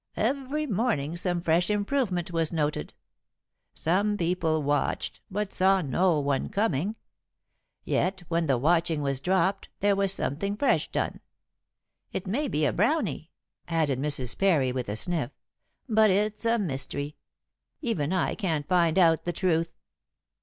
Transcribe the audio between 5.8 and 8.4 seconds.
no one coming. Yet